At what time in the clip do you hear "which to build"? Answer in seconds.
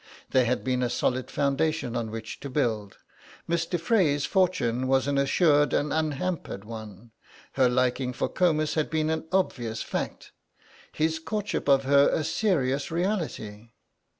2.09-2.97